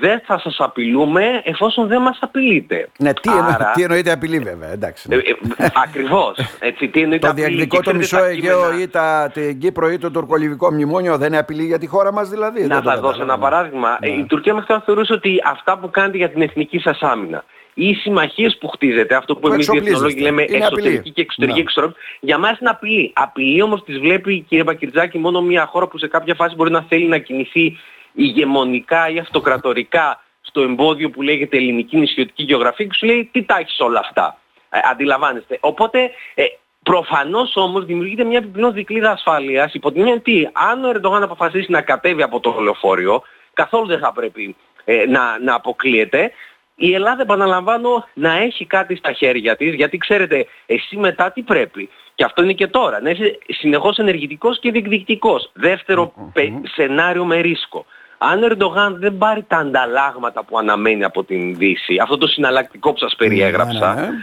δεν 0.00 0.20
θα 0.24 0.38
σας 0.38 0.56
απειλούμε 0.58 1.40
εφόσον 1.44 1.86
δεν 1.86 2.02
μας 2.02 2.18
απειλείτε. 2.20 2.88
Ναι, 2.98 3.12
τι, 3.12 3.30
Άρα... 3.30 3.70
τι 3.74 3.82
εννοείται 3.82 4.12
απειλή 4.12 4.38
βέβαια, 4.38 4.72
εντάξει. 4.72 5.08
Ναι. 5.08 5.16
Ε, 5.16 5.18
ε, 5.56 5.66
ακριβώς. 5.84 6.38
Έτσι, 6.58 6.88
τι 6.88 7.00
εννοείται 7.00 7.26
το 7.26 7.32
διεκδικό 7.32 7.80
το 7.80 7.94
μισό 7.94 8.24
Αιγαίο 8.24 8.78
ή 8.78 8.88
τα, 8.88 9.30
την 9.34 9.58
Κύπρο 9.58 9.90
ή 9.90 9.98
το 9.98 10.10
τουρκολιβικό 10.10 10.70
μνημόνιο 10.72 11.18
δεν 11.18 11.28
είναι 11.28 11.38
απειλή 11.38 11.64
για 11.64 11.78
τη 11.78 11.86
χώρα 11.86 12.12
μας 12.12 12.28
δηλαδή; 12.28 12.66
Να 12.66 12.82
σας 12.84 13.00
δώσω 13.00 13.22
ένα 13.22 13.38
παράδειγμα. 13.38 13.98
Ναι. 14.00 14.08
Η 14.08 14.24
Τουρκία 14.24 14.54
μέχρι 14.54 14.68
τώρα 14.68 14.82
θεωρούσε 14.86 15.12
ότι 15.12 15.40
αυτά 15.44 15.78
που 15.78 15.90
κάνετε 15.90 16.16
για 16.16 16.30
την 16.30 16.42
εθνική 16.42 16.78
σας 16.78 16.98
άμυνα 17.00 17.44
ή 17.74 17.88
οι 17.88 17.94
συμμαχίες 17.94 18.56
που 18.60 18.68
χτίζετε, 18.68 19.14
αυτό 19.14 19.36
που 19.36 19.48
εμείς 19.48 19.66
οι 19.66 19.76
εθνολόγοι 19.76 20.20
λέμε 20.20 20.42
εξωτερική 20.42 21.10
και 21.10 21.20
εξωτερική 21.20 21.58
ναι. 21.58 21.64
εξωτερική, 21.64 21.98
για 22.20 22.38
μας 22.38 22.58
είναι 22.58 22.70
απειλή. 22.70 23.12
Απειλή 23.14 23.62
όμως 23.62 23.84
τις 23.84 23.98
βλέπει 23.98 24.44
κύριε 24.48 24.64
Μπακυρτζάκη 24.64 25.18
μόνο 25.18 25.42
μια 25.42 25.66
χώρα 25.66 25.86
που 25.86 25.98
σε 25.98 26.08
κάποια 26.08 26.34
φάση 26.34 26.54
μπορεί 26.54 26.70
να 26.70 26.84
θέλει 26.88 27.06
να 27.06 27.18
κινηθεί 27.18 27.78
ηγεμονικά 28.14 29.08
ή 29.08 29.18
αυτοκρατορικά 29.18 30.22
στο 30.40 30.60
εμπόδιο 30.60 31.10
που 31.10 31.22
λέγεται 31.22 31.56
ελληνική 31.56 31.96
νησιωτική 31.96 32.42
γεωγραφία 32.42 32.86
και 32.86 32.94
σου 32.94 33.06
λέει 33.06 33.28
τι 33.32 33.44
τα 33.44 33.56
έχεις 33.58 33.80
όλα 33.80 34.00
αυτά; 34.00 34.38
Ε, 34.74 34.78
αντιλαμβάνεστε. 34.90 35.58
Οπότε 35.60 36.10
ε, 36.34 36.44
προφανώς 36.82 37.56
όμως 37.56 37.84
δημιουργείται 37.84 38.24
μια 38.24 38.38
επιπλέον 38.38 38.72
δικλίδα 38.72 39.10
ασφαλείας 39.10 39.74
υπό 39.74 39.92
την 39.92 40.00
έννοια 40.00 40.14
ότι 40.14 40.50
αν 40.52 40.84
ο 40.84 40.88
Ερντογάν 40.88 41.22
αποφασίσει 41.22 41.70
να 41.70 41.80
κατέβει 41.82 42.22
από 42.22 42.40
το 42.40 42.56
λεωφορείο 42.60 43.22
καθόλου 43.52 43.86
δεν 43.86 43.98
θα 43.98 44.12
πρέπει 44.12 44.56
ε, 44.84 45.04
να, 45.06 45.38
να 45.38 45.54
αποκλείεται 45.54 46.32
η 46.74 46.94
Ελλάδα 46.94 47.22
επαναλαμβάνω 47.22 48.08
να 48.14 48.32
έχει 48.32 48.64
κάτι 48.66 48.96
στα 48.96 49.12
χέρια 49.12 49.56
της 49.56 49.74
γιατί 49.74 49.96
ξέρετε 49.96 50.46
εσύ 50.66 50.96
μετά 50.96 51.32
τι 51.32 51.42
πρέπει 51.42 51.88
και 52.14 52.24
αυτό 52.24 52.42
είναι 52.42 52.52
και 52.52 52.66
τώρα 52.66 53.00
να 53.00 53.10
είσαι 53.10 53.38
συνεχώς 53.48 53.98
ενεργητικός 53.98 54.60
και 54.60 54.70
διεκδικητικός 54.70 55.52
σενάριο 56.74 57.24
με 57.24 57.40
ρίσκο 57.40 57.86
αν 58.18 58.42
ο 58.42 58.46
Ερντογάν 58.46 58.96
δεν 58.98 59.18
πάρει 59.18 59.44
τα 59.48 59.56
ανταλλάγματα 59.56 60.44
που 60.44 60.58
αναμένει 60.58 61.04
από 61.04 61.24
την 61.24 61.56
Δύση 61.56 61.98
αυτό 62.02 62.18
το 62.18 62.26
συναλλακτικό 62.26 62.92
που 62.92 62.98
σας 62.98 63.14
περιέγραψα 63.16 63.94
ναι, 63.94 64.00
ναι, 64.00 64.06
ναι. 64.06 64.16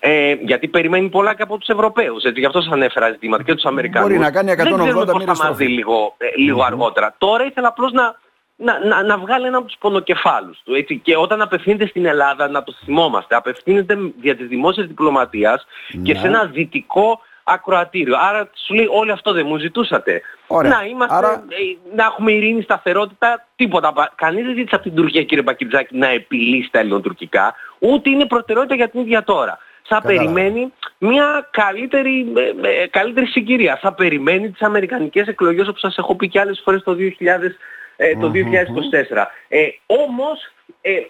ε, 0.00 0.38
γιατί 0.40 0.68
περιμένει 0.68 1.08
πολλά 1.08 1.34
και 1.34 1.42
από 1.42 1.58
τους 1.58 1.68
Ευρωπαίους. 1.68 2.22
Έτσι, 2.24 2.40
γι' 2.40 2.46
αυτό 2.46 2.60
σας 2.60 2.72
ανέφερα 2.72 3.10
ζητήματα 3.10 3.42
και 3.42 3.54
τους 3.54 3.64
Αμερικανούς. 3.64 4.08
Μπορεί 4.08 4.20
να 4.20 4.30
κάνει 4.30 4.52
180 4.52 4.56
Δεν 4.56 4.78
ξέρουμε 4.78 5.04
πώς 5.04 5.24
θα 5.24 5.46
μας 5.46 5.56
δει 5.56 5.66
λίγο, 5.66 6.14
ε, 6.18 6.26
λίγο 6.36 6.62
αργότερα. 6.62 7.14
Τώρα 7.18 7.44
ήθελα 7.44 7.68
απλώς 7.68 7.92
να, 7.92 8.14
να, 8.56 8.86
να, 8.86 9.02
να 9.02 9.18
βγάλει 9.18 9.46
ένα 9.46 9.56
από 9.56 9.66
τους 9.66 9.76
πονοκεφάλους 9.78 10.60
του. 10.64 10.74
Έτσι. 10.74 11.00
Και 11.04 11.16
όταν 11.16 11.42
απευθύνεται 11.42 11.86
στην 11.86 12.06
Ελλάδα, 12.06 12.48
να 12.48 12.62
το 12.62 12.74
θυμόμαστε, 12.84 13.34
απευθύνεται 13.34 13.96
δια 14.20 14.36
της 14.36 14.46
δημόσιας 14.46 14.86
διπλωματίας 14.86 15.66
και 16.02 16.14
σε 16.14 16.26
ένα 16.26 16.44
δυτικό 16.44 17.20
ακροατήριο. 17.44 18.16
Άρα 18.18 18.50
σου 18.54 18.74
λέει 18.74 18.86
όλοι 18.90 19.10
αυτό 19.10 19.32
δεν 19.32 19.46
μου 19.46 19.56
ζητούσατε. 19.56 20.22
Να 20.48 20.84
είμαστε, 20.88 21.16
Άρα... 21.16 21.44
Ε, 21.48 21.96
να 21.96 22.04
έχουμε 22.04 22.32
ειρήνη, 22.32 22.62
σταθερότητα, 22.62 23.46
τίποτα. 23.56 24.12
Κανείς 24.14 24.44
δεν 24.44 24.54
ζήτησε 24.54 24.74
από 24.74 24.84
την 24.84 24.94
Τουρκία 24.94 25.22
κύριε 25.22 25.42
Μπακιτζάκη 25.42 25.96
να 25.96 26.08
επιλύσει 26.08 26.70
τα 26.70 26.78
ελληνοτουρκικά, 26.78 27.54
ούτε 27.78 28.10
είναι 28.10 28.26
προτεραιότητα 28.26 28.74
για 28.74 28.88
την 28.88 29.00
ίδια 29.00 29.24
τώρα. 29.24 29.58
Θα 29.86 30.02
περιμένει 30.02 30.72
μια 30.98 31.48
καλύτερη, 31.50 32.32
ε, 32.36 32.82
ε, 32.82 32.86
καλύτερη 32.86 33.26
συγκυρία. 33.26 33.78
Θα 33.82 33.92
περιμένει 33.92 34.50
τις 34.50 34.62
αμερικανικές 34.62 35.26
εκλογές 35.26 35.68
όπως 35.68 35.80
σας 35.80 35.98
έχω 35.98 36.16
πει 36.16 36.28
και 36.28 36.40
άλλες 36.40 36.60
φορές 36.64 36.82
το 36.82 36.96
2000 36.98 37.56
ε, 37.96 38.16
το 38.16 38.30
2024. 38.30 39.26
Ε, 39.48 39.66
όμως 39.86 40.52
ε, 40.80 41.00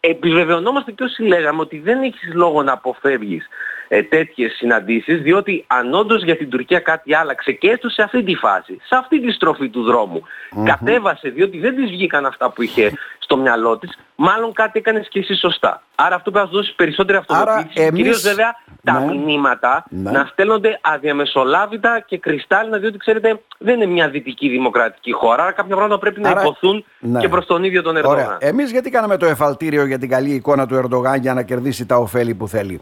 επιβεβαιωνόμαστε 0.00 0.92
και 0.92 1.02
όσοι 1.02 1.22
λέγαμε 1.22 1.60
ότι 1.60 1.78
δεν 1.78 2.02
έχεις 2.02 2.34
λόγο 2.34 2.62
να 2.62 2.72
αποφεύγεις 2.72 3.48
ε, 3.88 4.02
τέτοιες 4.02 4.52
συναντήσεις 4.52 5.22
διότι 5.22 5.64
αν 5.66 5.94
όντως 5.94 6.22
για 6.22 6.36
την 6.36 6.50
Τουρκία 6.50 6.78
κάτι 6.78 7.14
άλλαξε 7.14 7.52
και 7.52 7.70
έστω 7.70 7.88
σε 7.88 8.02
αυτή 8.02 8.22
τη 8.22 8.34
φάση, 8.34 8.78
σε 8.82 8.96
αυτή 8.96 9.20
τη 9.20 9.32
στροφή 9.32 9.68
του 9.68 9.82
δρόμου 9.82 10.22
κατέβασε 10.64 11.28
διότι 11.28 11.58
δεν 11.58 11.76
της 11.76 11.90
βγήκαν 11.90 12.26
αυτά 12.26 12.50
που 12.50 12.62
είχε 12.62 12.92
στο 13.18 13.36
μυαλό 13.36 13.78
της, 13.78 13.98
μάλλον 14.14 14.52
κάτι 14.52 14.78
έκανες 14.78 15.08
και 15.08 15.18
εσύ 15.18 15.34
σωστά. 15.34 15.82
Άρα 15.94 16.14
αυτό 16.14 16.30
πρέπει 16.30 16.46
να 16.46 16.52
δώσει 16.52 16.74
περισσότερη 16.74 17.18
αυτοματοποίηση. 17.18 17.80
Εμείς... 17.80 18.00
Κυρίως 18.00 18.22
βέβαια 18.22 18.56
τα 18.84 19.00
ναι. 19.00 19.14
μηνύματα 19.14 19.84
ναι. 19.88 20.10
να 20.10 20.28
στέλνονται 20.32 20.78
αδιαμεσολάβητα 20.82 22.04
και 22.06 22.18
κρυστάλλινα 22.18 22.78
διότι 22.78 22.98
ξέρετε 22.98 23.40
δεν 23.58 23.74
είναι 23.74 23.86
μια 23.86 24.08
δυτική 24.08 24.48
δημοκρατική 24.48 25.12
χώρα. 25.12 25.42
Άρα 25.42 25.52
κάποια 25.52 25.76
πράγματα 25.76 25.98
πρέπει 25.98 26.20
να 26.20 26.30
υποθούν 26.30 26.84
ναι. 26.98 27.20
και 27.20 27.28
προς 27.28 27.46
τον 27.46 27.64
ίδιο 27.64 27.82
τον 27.82 27.96
Ερντογάν. 27.96 28.36
Εμείς 28.40 28.70
γιατί 28.70 28.90
κάναμε 28.90 29.16
το 29.16 29.26
εφαλτήριο 29.26 29.86
για 29.86 29.98
την 29.98 30.08
καλή 30.08 30.30
εικόνα 30.30 30.66
του 30.66 30.74
Ερντογάν 30.74 31.20
για 31.20 31.34
να 31.34 31.42
κερδίσει 31.42 31.86
τα 31.86 31.96
ωφέλη 31.96 32.34
που 32.34 32.48
θέλει; 32.48 32.80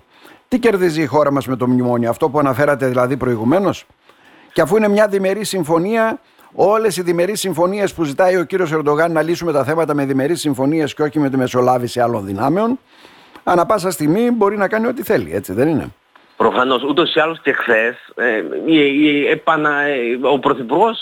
Τι 0.53 0.59
κερδίζει 0.59 1.03
η 1.03 1.07
χώρα 1.07 1.33
μας 1.33 1.47
με 1.47 1.57
το 1.57 1.67
μνημόνιο, 1.67 2.11
αυτό 2.11 2.29
που 2.29 2.39
αναφέρατε 2.39 2.87
δηλαδή 2.87 3.17
προηγουμένως; 3.17 3.87
Και 4.53 4.61
αφού 4.61 4.77
είναι 4.77 4.89
μια 4.89 5.09
διμερή 5.09 5.45
συμφωνία 5.45 6.21
όλες 6.55 6.97
οι 6.97 7.03
διμερείς 7.03 7.41
συμφωνίες 7.41 7.95
που 7.95 8.05
ζητάει 8.05 8.37
ο 8.37 8.45
κύριος 8.45 8.73
Ερντογάν 8.73 9.13
να 9.13 9.23
λύσουμε 9.23 9.53
τα 9.53 9.65
θέματα 9.65 9.95
με 9.95 10.05
διμερείς 10.05 10.41
συμφωνίες 10.41 10.95
και 10.95 11.03
όχι 11.03 11.19
με 11.19 11.31
τη 11.31 11.37
μεσολάβηση 11.37 12.01
άλλων 12.01 12.27
δυνάμεων, 12.27 12.79
ανά 13.43 13.67
πάσα 13.67 13.91
στιγμή 13.91 14.31
μπορεί 14.31 14.57
να 14.57 14.69
κάνει 14.69 14.87
ό,τι 14.87 15.03
θέλει, 15.03 15.35
έτσι 15.35 15.53
δεν 15.53 15.69
είναι; 15.69 15.89
Προφανώς, 16.37 16.83
ούτως 16.83 17.15
ή 17.15 17.21
άλλως 17.21 17.41
και 17.41 17.53
χθες, 17.53 17.97
ε, 18.15 18.43
ο 20.23 20.39
Πρωθυπουργός 20.39 20.99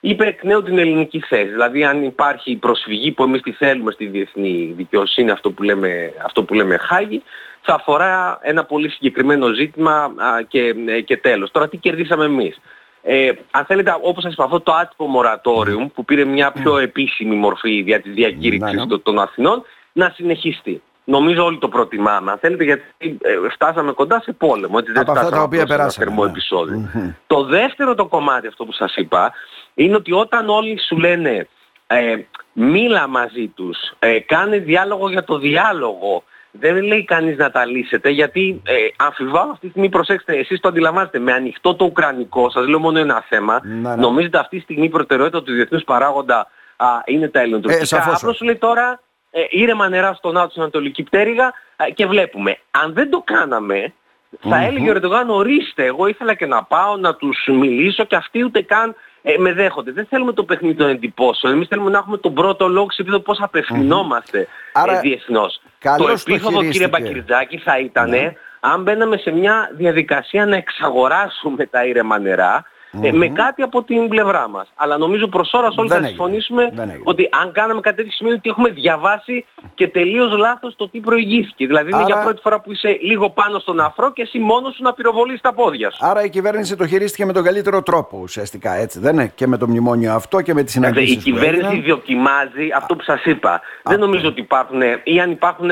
είπε 0.00 0.26
εκ 0.26 0.44
νέου 0.44 0.62
την 0.62 0.78
ελληνική 0.78 1.20
θέση. 1.20 1.48
Δηλαδή 1.48 1.84
αν 1.84 2.04
υπάρχει 2.04 2.56
προσφυγή 2.56 3.12
που 3.12 3.22
εμείς 3.22 3.42
τη 3.42 3.52
θέλουμε 3.52 3.90
στη 3.90 4.06
διεθνή 4.06 4.72
δικαιοσύνη, 4.76 5.30
αυτό 5.30 5.50
που 5.50 5.62
λέμε, 5.62 6.12
αυτό 6.24 6.42
που 6.42 6.54
λέμε 6.54 6.76
Χάγη, 6.76 7.22
θα 7.62 7.74
αφορά 7.74 8.38
ένα 8.42 8.64
πολύ 8.64 8.88
συγκεκριμένο 8.88 9.52
ζήτημα 9.52 10.10
και, 10.48 10.74
ε, 10.86 11.00
και 11.00 11.16
τέλος. 11.16 11.50
Τώρα 11.50 11.68
τι 11.68 11.76
κερδίσαμε 11.76 12.24
εμείς; 12.24 12.60
Ε, 13.02 13.30
αν 13.50 13.64
θέλετε, 13.64 13.96
όπως 14.00 14.22
σας 14.22 14.32
είπα, 14.32 14.44
αυτό 14.44 14.60
το 14.60 14.72
άτυπο 14.72 15.06
μορατόριουμ 15.06 15.88
που 15.94 16.04
πήρε 16.04 16.24
μια 16.24 16.52
πιο 16.52 16.78
επίσημη 16.78 17.34
μορφή 17.34 17.70
για 17.70 18.00
τη 18.00 18.10
διακήρυξη 18.10 18.74
ναι, 18.74 18.84
ναι. 18.84 18.98
των 18.98 19.18
Αθηνών, 19.18 19.62
να 19.92 20.12
συνεχιστεί. 20.14 20.82
Νομίζω 21.04 21.44
όλοι 21.44 21.58
το 21.58 21.68
προτιμάμε, 21.68 22.30
αν 22.30 22.38
θέλετε, 22.38 22.64
γιατί 22.64 22.82
ε, 22.98 23.48
φτάσαμε 23.50 23.92
κοντά 23.92 24.20
σε 24.20 24.32
πόλεμο. 24.32 24.76
Έτσι, 24.78 24.92
δεν 24.92 25.10
αυτά 25.10 25.30
τα 25.30 25.42
οποία 25.42 25.66
περάσαμε. 25.66 26.04
Θερμό 26.04 26.24
επεισόδιο. 26.28 26.88
Το 27.26 27.44
δεύτερο 27.44 27.94
το 27.94 28.06
κομμάτι 28.06 28.46
αυτό 28.46 28.64
που 28.64 28.72
σας 28.72 28.96
είπα 28.96 29.32
είναι 29.74 29.96
ότι 29.96 30.12
όταν 30.12 30.48
όλοι 30.48 30.80
σου 30.80 30.98
λένε 30.98 31.48
ε, 31.86 32.16
μίλα 32.52 33.06
μαζί 33.06 33.46
τους, 33.46 33.78
ε, 33.98 34.20
κάνε 34.20 34.58
διάλογο 34.58 35.10
για 35.10 35.24
το 35.24 35.38
διάλογο, 35.38 36.24
δεν 36.52 36.82
λέει 36.82 37.04
κανείς 37.04 37.36
να 37.36 37.50
τα 37.50 37.64
λύσετε 37.64 38.10
γιατί 38.10 38.62
ε, 38.64 38.74
αμφιβάλλω 38.96 39.50
αυτή 39.50 39.64
τη 39.64 39.70
στιγμή 39.70 39.88
προσέξτε 39.88 40.36
εσείς 40.36 40.60
το 40.60 40.68
αντιλαμβάνεστε 40.68 41.18
με 41.18 41.32
ανοιχτό 41.32 41.74
το 41.74 41.84
ουκρανικό 41.84 42.50
σας 42.50 42.66
λέω 42.66 42.78
μόνο 42.78 42.98
ένα 42.98 43.24
θέμα 43.28 43.60
ναι, 43.64 43.88
ναι. 43.88 43.94
νομίζετε 43.94 44.38
αυτή 44.38 44.56
τη 44.56 44.62
στιγμή 44.62 44.84
η 44.84 44.88
προτεραιότητα 44.88 45.42
του 45.42 45.52
διεθνούς 45.52 45.84
παράγοντα 45.84 46.46
α, 46.76 46.86
είναι 47.04 47.28
τα 47.28 47.40
ελληνοτουρκικά 47.40 47.96
ε, 47.96 48.12
απλώς 48.14 48.36
σου 48.36 48.44
λέει 48.44 48.56
τώρα 48.56 49.00
ε, 49.30 49.42
ήρεμα 49.48 49.88
νερά 49.88 50.14
στον 50.14 50.32
Νότο 50.32 50.50
στην 50.50 50.62
Ανατολική 50.62 51.02
Πτέρυγα 51.02 51.52
ε, 51.76 51.90
και 51.90 52.06
βλέπουμε 52.06 52.58
αν 52.70 52.92
δεν 52.92 53.10
το 53.10 53.22
κάναμε 53.24 53.92
θα 54.40 54.58
mm-hmm. 54.58 54.66
έλεγε 54.66 54.90
ο 54.90 54.94
Ερντογάν 54.94 55.30
ορίστε 55.30 55.84
εγώ 55.84 56.06
ήθελα 56.06 56.34
και 56.34 56.46
να 56.46 56.64
πάω 56.64 56.96
να 56.96 57.14
τους 57.14 57.48
μιλήσω 57.48 58.04
και 58.04 58.16
αυτοί 58.16 58.44
ούτε 58.44 58.62
καν 58.62 58.94
ε, 59.22 59.38
με 59.38 59.52
δέχονται. 59.52 59.92
Δεν 59.92 60.06
θέλουμε 60.06 60.32
το 60.32 60.44
παιχνίδι 60.44 60.74
των 60.74 60.88
εντυπώσεων. 60.88 61.52
Εμείς 61.52 61.68
θέλουμε 61.68 61.90
να 61.90 61.98
έχουμε 61.98 62.16
τον 62.16 62.34
πρώτο 62.34 62.68
λόγο 62.68 62.90
σε 62.90 63.02
επίπεδο 63.02 63.22
πώς 63.22 63.40
απευθυνόμαστε 63.40 64.48
mm-hmm. 64.72 64.94
ε, 64.94 65.00
διεθνώς. 65.00 65.61
Το 65.82 66.08
επίφοβο 66.08 66.64
κύριε 66.64 66.88
Μπακυρτζάκη 66.88 67.58
θα 67.58 67.78
ήταν 67.78 68.08
ναι. 68.08 68.32
αν 68.60 68.82
μπαίναμε 68.82 69.16
σε 69.16 69.30
μια 69.30 69.70
διαδικασία 69.72 70.46
να 70.46 70.56
εξαγοράσουμε 70.56 71.66
τα 71.66 71.84
ήρεμα 71.84 72.18
νερά 72.18 72.64
ε, 73.00 73.12
με 73.12 73.28
κάτι 73.28 73.62
από 73.62 73.82
την 73.82 74.08
πλευρά 74.08 74.48
μας. 74.48 74.72
Αλλά 74.74 74.98
νομίζω 74.98 75.28
προς 75.28 75.52
ώρας 75.52 75.76
όλοι 75.76 75.88
θα 75.88 76.02
συμφωνήσουμε 76.02 76.72
ότι 77.04 77.28
αν 77.42 77.52
κάναμε 77.52 77.80
κάτι 77.80 77.96
τέτοιο 77.96 78.12
σημαίνει 78.12 78.36
ότι 78.36 78.50
έχουμε 78.50 78.68
διαβάσει 78.68 79.44
και 79.74 79.88
τελείως 79.88 80.36
λάθος 80.36 80.76
το 80.76 80.88
τι 80.88 81.00
προηγήθηκε. 81.00 81.66
Δηλαδή 81.66 81.90
είναι 81.92 82.04
για 82.06 82.22
πρώτη 82.22 82.40
φορά 82.40 82.60
που 82.60 82.72
είσαι 82.72 82.98
λίγο 83.00 83.30
πάνω 83.30 83.58
στον 83.58 83.80
αφρό 83.80 84.12
και 84.12 84.22
εσύ 84.22 84.38
μόνος 84.38 84.74
σου 84.74 84.82
να 84.82 84.92
πυροβολείς 84.92 85.40
τα 85.40 85.54
πόδια 85.54 85.90
σου. 85.90 85.98
Άρα 86.00 86.24
η 86.24 86.30
κυβέρνηση 86.30 86.76
το 86.76 86.86
χειρίστηκε 86.86 87.24
με 87.24 87.32
τον 87.32 87.44
καλύτερο 87.44 87.82
τρόπο 87.82 88.18
ουσιαστικά 88.22 88.74
έτσι 88.74 88.98
δεν 88.98 89.14
είναι; 89.14 89.32
Και 89.34 89.46
με 89.46 89.56
το 89.56 89.68
μνημόνιο 89.68 90.12
αυτό 90.12 90.40
και 90.40 90.54
με 90.54 90.62
τις 90.62 90.72
συναντήσεις 90.72 91.14
Η 91.14 91.18
κυβέρνηση 91.18 91.80
δοκιμάζει 91.80 92.68
αυτό 92.76 92.96
που 92.96 93.02
σας 93.02 93.24
είπα. 93.24 93.60
Δεν 93.82 93.98
νομίζω 93.98 94.28
ότι 94.28 94.40
υπάρχουν 94.40 94.80
ή 95.04 95.20
αν 95.20 95.30
υπάρχουν 95.30 95.70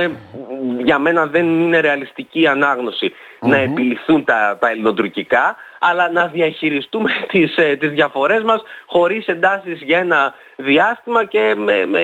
για 0.84 0.98
μένα 0.98 1.26
δεν 1.26 1.46
είναι 1.46 1.80
ρεαλιστική 1.80 2.46
ανάγνωση 2.46 3.12
να 3.40 3.56
επιληθούν 3.56 4.24
τα, 4.24 4.58
τα 4.60 4.70
ελληνοτουρκικά 4.70 5.56
αλλά 5.82 6.10
να 6.10 6.26
διαχειριστούμε 6.26 7.10
τις, 7.30 7.56
ε, 7.56 7.76
τις 7.76 7.90
διαφορές 7.90 8.42
μας 8.42 8.62
χωρίς 8.86 9.26
εντάσεις 9.26 9.82
για 9.82 9.98
ένα 9.98 10.34
διάστημα 10.56 11.24
και, 11.24 11.56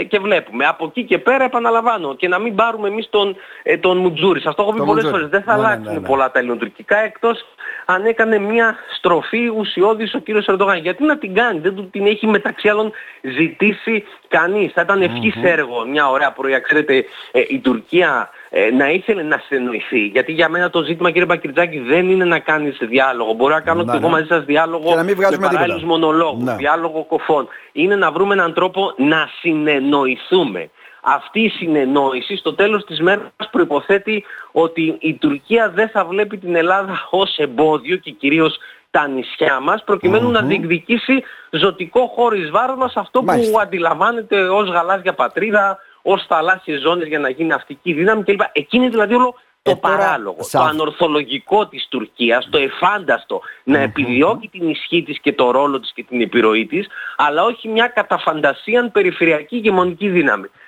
και 0.09 0.19
βλέπουμε. 0.19 0.67
Από 0.67 0.85
εκεί 0.87 1.05
και 1.05 1.19
πέρα 1.19 1.45
επαναλαμβάνω 1.45 2.15
και 2.15 2.29
να 2.29 2.39
μην 2.39 2.55
πάρουμε 2.55 2.89
εμείς 2.89 3.09
τον, 3.11 3.37
ε, 3.63 3.77
τον 3.77 3.97
Μουτζούρι. 3.97 4.41
Σας 4.41 4.55
το 4.55 4.63
έχω 4.63 4.73
πει 4.73 4.85
πολλές 4.85 5.09
φορές. 5.11 5.29
Δεν 5.29 5.43
θα 5.43 5.57
ναι, 5.57 5.61
ναι 5.61 5.67
αλλάξουν 5.67 5.93
ναι, 5.93 6.01
ναι. 6.01 6.07
πολλά 6.07 6.31
τα 6.31 6.39
ελληνοτουρκικά 6.39 6.99
εκτός 6.99 7.45
αν 7.85 8.05
έκανε 8.05 8.39
μια 8.39 8.77
στροφή 8.97 9.49
ουσιώδης 9.49 10.15
ο 10.15 10.19
κύριος 10.19 10.47
Ερντογάν. 10.47 10.79
Γιατί 10.79 11.05
να 11.05 11.19
την 11.19 11.35
κάνει, 11.35 11.59
δεν 11.59 11.75
του 11.75 11.91
την 11.91 12.07
έχει 12.07 12.27
μεταξύ 12.27 12.69
άλλων 12.69 12.93
ζητήσει 13.23 14.05
κανείς. 14.29 14.73
Θα 14.73 14.81
ήταν 14.81 15.03
έργο 15.43 15.87
μια 15.87 16.09
ωραία 16.09 16.33
πρωία. 16.33 16.59
Ξέρετε, 16.59 17.05
ε, 17.33 17.43
η 17.49 17.59
Τουρκία 17.59 18.31
ε, 18.51 18.71
να 18.71 18.91
ήθελε 18.91 19.23
να 19.23 19.43
συνεννοηθεί. 19.47 19.99
Γιατί 19.99 20.33
για 20.33 20.49
μένα 20.49 20.71
το 20.71 20.83
ζήτημα 20.83 21.11
κύριε 21.11 21.27
Μπακυρτζάκη 21.27 21.79
δεν 21.79 22.11
είναι 22.11 22.25
να 22.25 22.39
κάνεις 22.39 22.79
διάλογο. 22.81 23.33
Μπορεί 23.33 23.53
να 23.53 23.61
κάνω 23.61 23.83
ναι, 23.83 23.91
και 23.91 23.99
εγώ 23.99 24.07
ναι. 24.07 24.13
μαζί 24.13 24.27
σας 24.27 24.45
διάλογο 24.45 24.95
να 24.95 25.03
μην 25.03 25.17
με 25.17 25.37
παράλληλους 25.41 25.83
μονολόγους, 25.83 26.45
ναι. 26.45 26.55
διάλογο 26.55 27.05
κοφών. 27.05 27.49
Είναι 27.73 27.97
να 27.97 28.11
βρούμε 28.11 28.35
έναν 28.35 28.55
τρόπο 28.55 28.95
να 28.97 29.29
συνεννοηθούμε. 29.41 30.71
Αυτή 31.09 31.41
η 31.41 31.49
συνεννόηση 31.49 32.37
στο 32.37 32.55
τέλος 32.55 32.85
της 32.85 33.01
μέρας 33.01 33.31
προϋποθέτει 33.51 34.25
ότι 34.53 34.97
η 34.99 35.15
Τουρκία 35.15 35.71
δεν 35.71 35.89
θα 35.89 36.05
βλέπει 36.05 36.39
την 36.39 36.55
Ελλάδα 36.55 37.09
ως 37.11 37.37
εμπόδιο 37.37 37.97
και 37.97 38.11
κυρίως 38.11 38.59
τα 38.91 39.09
νησιά 39.09 39.61
μας 39.61 39.85
να 40.21 40.43
διεκδικήσει 40.43 41.23
ζωτικό 41.51 42.07
χώρο 42.07 42.37
εις 42.37 42.51
βάρος 42.51 42.77
μας 42.77 42.93
αυτό 42.97 43.23
που 43.23 43.61
αντιλαμβάνεται 43.61 44.49
ως 44.49 44.69
γαλάζια 44.69 45.15
πατρίδα, 45.15 45.79
ως 46.09 46.27
θαλάσσιες 46.27 46.81
ζώνες 46.81 47.09
για 47.09 47.19
να 47.19 47.29
γίνει 47.29 47.49
ναυτική 47.49 47.93
δύναμη 47.93 48.23
κλπ. 48.23 48.41
Εκείνη 48.53 48.89
δηλαδή 48.89 49.15
όλο 49.15 49.35
το 49.63 49.71
ε, 49.71 49.75
παράλογο, 49.75 50.39
το 50.53 50.61
ανορθολογικό 50.61 51.67
της 51.67 51.87
Τουρκίας, 51.89 52.49
το 52.51 52.59
εφάνταστο 52.59 53.41
να 53.65 53.79
επιδιώκει 53.79 54.49
την 54.49 54.69
ισχύ 54.69 55.03
της 55.03 55.21
και 55.21 55.33
το 55.33 55.51
ρόλο 55.51 55.81
της 55.81 55.93
και 55.93 56.03
την 56.03 56.21
επιρροή 56.21 56.67
της, 56.67 56.87
αλλά 57.17 57.43
όχι 57.45 57.69
μια 57.69 57.87
καταφαντασία 57.87 58.91
περιφερειακή 58.91 59.57
ηγεμονική 59.57 60.07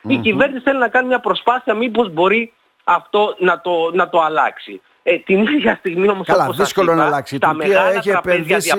Η 0.03 0.17
κυβέρνηση 0.17 0.63
θέλει 0.63 0.79
να 0.79 0.89
κάνει 0.89 1.07
μια 1.07 1.21
προσπάθεια 1.21 1.75
μήπως 1.75 2.13
μπορεί 2.13 2.53
αυτό 2.85 3.35
να 3.39 3.61
το, 3.61 3.91
να 3.93 4.09
το 4.09 4.21
αλλάξει. 4.21 4.81
Ε, 5.11 5.19
την 5.19 5.43
ίδια 5.43 5.75
στιγμή 5.75 6.09
όμως 6.09 6.27
Καλά, 6.27 6.49
δύσκολο 6.57 6.95
να 6.95 7.05
αλλάξει. 7.05 7.35
Η 7.35 7.39
Τουρκία 7.39 7.93
έχει 7.97 8.11
επενδύσει, 8.11 8.73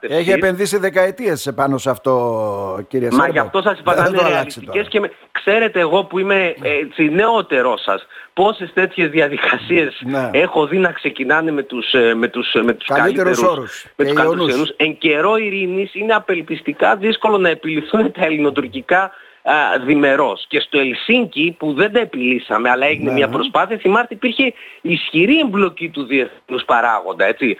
έχει 0.00 0.30
επενδύσει 0.30 0.78
δεκαετίες 0.78 1.52
πάνω 1.54 1.78
σε 1.78 1.90
αυτό 1.90 2.84
κύριε 2.88 3.10
Σέρβο. 3.10 3.26
Μα 3.26 3.32
γι' 3.32 3.38
αυτό 3.38 3.62
σας 3.62 3.78
είπα 3.78 3.94
να 3.94 4.06
είναι 4.08 4.28
ρεαλιστικές 4.28 4.88
και 4.88 5.00
με... 5.00 5.10
ξέρετε 5.32 5.80
εγώ 5.80 6.04
που 6.04 6.18
είμαι 6.18 6.54
έτσι, 6.62 7.08
νεότερός 7.08 7.82
σας 7.82 8.06
πόσες 8.32 8.72
τέτοιες 8.74 9.08
διαδικασίες 9.10 10.02
ναι. 10.04 10.30
έχω 10.32 10.66
δει 10.66 10.78
να 10.78 10.92
ξεκινάνε 10.92 11.50
με 11.50 11.62
τους, 11.62 11.92
ε, 11.92 12.14
με 12.14 12.28
τους, 12.28 12.52
με 12.62 12.72
τους 12.72 12.86
καλύτερους 12.86 13.42
όρους. 13.42 13.86
Με 13.96 14.04
τους 14.04 14.14
καλύτερους 14.14 14.74
Εν 14.76 14.98
καιρό 14.98 15.36
ειρήνης 15.36 15.94
είναι 15.94 16.14
απελπιστικά 16.14 16.96
δύσκολο 16.96 17.38
να 17.38 17.48
επιληθούν 17.48 18.12
τα 18.12 18.24
ελληνοτουρκικά 18.24 19.12
α, 19.50 19.78
διμερός. 19.78 20.44
Και 20.48 20.60
στο 20.60 20.78
Ελσίνκι 20.78 21.56
που 21.58 21.72
δεν 21.72 21.92
τα 21.92 22.00
επιλύσαμε 22.00 22.70
αλλά 22.70 22.86
έγινε 22.86 23.12
μια 23.12 23.26
ναι. 23.26 23.32
προσπάθεια, 23.32 23.76
θυμάστε 23.76 24.14
υπήρχε 24.14 24.52
ισχυρή 24.80 25.38
εμπλοκή 25.38 25.88
του 25.88 26.04
διεθνούς 26.04 26.64
παράγοντα, 26.64 27.24
έτσι. 27.24 27.56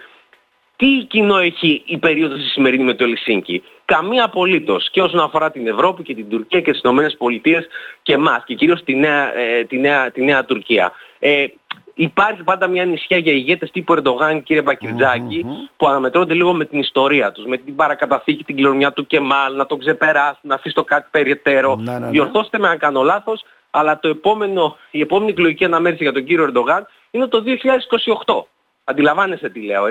Τι 0.75 1.05
κοινό 1.07 1.37
έχει 1.37 1.83
η 1.85 1.97
περίοδος 1.97 2.39
της 2.39 2.51
σημερινή 2.51 2.83
με 2.83 2.93
το 2.93 3.03
Ελσίνκι; 3.03 3.63
Καμία 3.85 4.23
απολύτως 4.23 4.89
και 4.91 5.01
όσον 5.01 5.19
αφορά 5.19 5.51
την 5.51 5.67
Ευρώπη 5.67 6.03
και 6.03 6.15
την 6.15 6.29
Τουρκία 6.29 6.61
και 6.61 6.71
τις 6.71 6.81
Ηνωμένες 6.81 7.15
Πολιτείες 7.17 7.67
και 8.01 8.13
εμάς 8.13 8.43
και 8.45 8.53
κυρίως 8.53 8.83
τη 8.83 8.95
νέα, 8.95 9.37
ε, 9.37 9.63
τη 9.63 9.77
νέα, 9.77 10.11
τη 10.11 10.23
νέα 10.23 10.45
Τουρκία. 10.45 10.91
Ε, 11.19 11.45
Υπάρχει 12.01 12.43
πάντα 12.43 12.67
μια 12.67 12.85
νησιά 12.85 13.17
για 13.17 13.31
ηγέτες 13.31 13.71
τύπου 13.71 13.93
Ερντογάν, 13.93 14.43
κύριε 14.43 14.63
που 15.77 15.87
αναμετρώνται 15.87 16.33
λίγο 16.33 16.53
με 16.53 16.65
την 16.65 16.79
ιστορία 16.79 17.31
τους, 17.31 17.45
με 17.45 17.57
την 17.57 17.75
παρακαταθήκη, 17.75 18.43
την 18.43 18.55
κληρονομιά 18.55 18.93
του 18.93 19.07
Κεμάλ, 19.07 19.55
να 19.55 19.65
τον 19.65 19.79
ξεπεράσουν, 19.79 20.39
να 20.41 20.55
αφήσει 20.55 20.75
το 20.75 20.83
κάτι 20.83 21.07
περιττέρω. 21.11 21.75
Ναι, 21.75 21.91
ναι, 21.91 21.99
ναι. 21.99 22.09
Διορθώστε 22.09 22.59
με 22.59 22.67
αν 22.67 22.77
κάνω 22.77 23.01
λάθος, 23.01 23.43
αλλά 23.69 23.99
το 23.99 24.07
επόμενο, 24.07 24.77
η 24.91 25.01
επόμενη 25.01 25.31
εκλογική 25.31 25.65
αναμέτρηση 25.65 26.03
για 26.03 26.13
τον 26.13 26.23
κύριο 26.23 26.43
Ερντογάν 26.43 26.87
είναι 27.11 27.27
το 27.27 27.43
2028. 28.25 28.58
Αντιλαμβάνεστε 28.89 29.49
τι 29.49 29.61
λέω, 29.61 29.85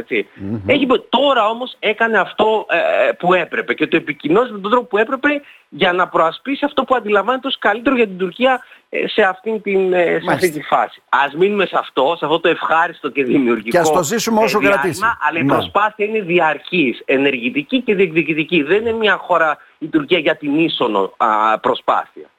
Έχει, 0.67 0.87
τώρα 1.09 1.49
όμως 1.49 1.77
έκανε 1.79 2.19
αυτό 2.19 2.67
ε, 2.69 3.09
ε, 3.09 3.13
που 3.13 3.35
έπρεπε 3.35 3.75
και 3.75 3.87
το 3.87 3.97
επικοινώνησε 3.97 4.53
με 4.53 4.59
τον 4.59 4.71
τρόπο 4.71 4.87
που 4.87 4.99
έπρεπε 4.99 5.29
για 5.69 5.93
να 5.93 6.09
προασπίσει 6.09 6.65
αυτό 6.65 6.85
που 6.85 6.95
αντιλαμβάνεται 6.95 7.47
ως 7.47 7.59
καλύτερο 7.59 7.97
για 7.97 8.07
την 8.07 8.19
Τουρκία 8.19 8.65
ε, 8.89 9.09
σε, 9.09 9.23
αυτή 9.23 9.61
την, 9.61 9.93
σε 9.93 10.33
αυτή 10.33 10.51
τη 10.51 10.63
φάση. 10.63 11.03
Ας 11.09 11.35
μείνουμε 11.35 11.67
σε 11.67 11.77
αυτό, 11.79 12.15
σε 12.19 12.25
αυτό 12.25 12.41
το 12.41 12.49
ευχάριστο 12.49 13.11
και 13.11 13.25
δημιουργικό 13.25 13.71
και 13.71 13.79
ας 13.79 13.93
το 13.93 14.03
ζήσουμε 14.03 14.43
όσο 14.43 14.59
κρατήσει. 14.59 15.03
Αλλά 15.29 15.39
η 15.39 15.43
ναι. 15.43 15.53
προσπάθεια 15.53 16.07
είναι 16.07 16.21
διαρκής, 16.21 17.03
ενεργητική 17.05 17.83
και 17.83 17.95
διεκδικητική. 17.95 18.63
Δεν 18.63 18.81
είναι 18.81 18.93
μια 18.93 19.17
χώρα 19.17 19.59
η 19.79 19.87
Τουρκία 19.87 20.19
για 20.19 20.37
την 20.37 20.59
ίσονο 20.59 21.13
προσπάθεια. 21.61 22.31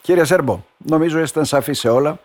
Κύριε 0.00 0.24
Σέρμπο, 0.24 0.64
νομίζω 0.76 1.18
είστε 1.18 1.44
σαφή 1.44 1.72
σε 1.72 1.88
όλα 1.88 2.18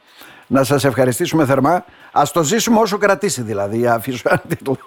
να 0.51 0.63
σας 0.63 0.83
ευχαριστήσουμε 0.83 1.45
θερμά. 1.45 1.85
Ας 2.11 2.31
το 2.31 2.43
ζήσουμε 2.43 2.79
όσο 2.79 2.97
κρατήσει 2.97 3.41
δηλαδή, 3.41 3.87
αφήσω 3.87 4.29
ένα 4.29 4.41
τίτλο. 4.49 4.77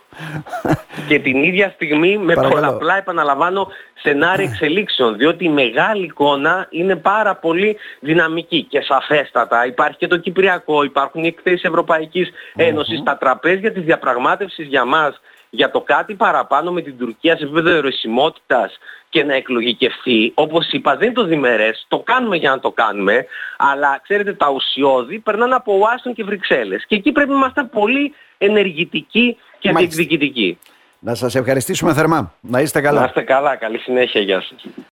Και 1.08 1.18
την 1.18 1.42
ίδια 1.42 1.70
στιγμή 1.74 2.18
με 2.18 2.34
Παρακαλώ. 2.34 2.60
πολλαπλά 2.60 2.96
επαναλαμβάνω 2.96 3.68
σενάρια 3.94 4.48
εξελίξεων, 4.50 5.16
διότι 5.16 5.44
η 5.44 5.48
μεγάλη 5.48 6.04
εικόνα 6.04 6.66
είναι 6.70 6.96
πάρα 6.96 7.36
πολύ 7.36 7.76
δυναμική 8.00 8.62
και 8.62 8.80
σαφέστατα. 8.80 9.66
Υπάρχει 9.66 9.96
και 9.96 10.06
το 10.06 10.16
Κυπριακό, 10.16 10.82
υπάρχουν 10.82 11.24
οι 11.24 11.26
εκθέσεις 11.26 11.62
Ευρωπαϊκής 11.62 12.30
Ένωσης, 12.54 13.00
mm-hmm. 13.00 13.04
τα 13.04 13.16
τραπέζια 13.16 13.72
της 13.72 13.82
διαπραγμάτευσης 13.82 14.66
για 14.66 14.84
μας 14.84 15.20
για 15.54 15.70
το 15.70 15.80
κάτι 15.80 16.14
παραπάνω 16.14 16.72
με 16.72 16.80
την 16.82 16.98
Τουρκία 16.98 17.36
σε 17.36 17.44
επίπεδο 17.44 17.70
ερωσιμότητας 17.70 18.78
και 19.08 19.24
να 19.24 19.34
εκλογικευθεί, 19.34 20.32
όπως 20.34 20.68
είπα 20.70 20.96
δεν 20.96 21.06
είναι 21.06 21.14
το 21.14 21.24
διμερές, 21.24 21.84
το 21.88 21.98
κάνουμε 21.98 22.36
για 22.36 22.50
να 22.50 22.58
το 22.58 22.70
κάνουμε, 22.70 23.26
αλλά 23.56 24.00
ξέρετε 24.02 24.32
τα 24.32 24.50
ουσιώδη 24.50 25.18
περνάνε 25.18 25.54
από 25.54 25.76
Ουάστον 25.76 26.14
και 26.14 26.24
Βρυξέλλες. 26.24 26.84
Και 26.86 26.94
εκεί 26.94 27.12
πρέπει 27.12 27.30
να 27.30 27.36
είμαστε 27.36 27.64
πολύ 27.64 28.14
ενεργητικοί 28.38 29.36
και 29.58 29.72
διεκδικητικοί. 29.72 30.58
Να 30.98 31.14
σας 31.14 31.34
ευχαριστήσουμε 31.34 31.94
θερμά. 31.94 32.34
Να 32.40 32.60
είστε 32.60 32.80
καλά. 32.80 33.00
Να 33.00 33.06
είστε 33.06 33.22
καλά. 33.22 33.56
Καλή 33.56 33.78
συνέχεια. 33.78 34.20
Γεια 34.20 34.40
σας. 34.40 34.72